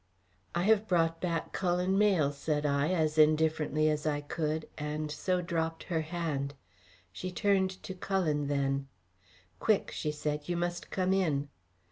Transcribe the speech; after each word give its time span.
"I 0.55 0.63
have 0.63 0.87
brought 0.87 1.21
back 1.21 1.53
Cullen 1.53 1.95
Mayle," 1.95 2.31
said 2.31 2.65
I, 2.65 2.87
as 2.89 3.19
indifferently 3.19 3.87
as 3.87 4.07
I 4.07 4.19
could, 4.21 4.67
and 4.75 5.11
so 5.11 5.41
dropped 5.43 5.83
her 5.83 6.01
hand. 6.01 6.55
She 7.13 7.31
turned 7.31 7.69
to 7.83 7.93
Cullen 7.93 8.47
then. 8.47 8.87
"Quick," 9.59 9.91
she 9.91 10.11
said. 10.11 10.49
"You 10.49 10.57
must 10.57 10.89
come 10.89 11.13
in." 11.13 11.49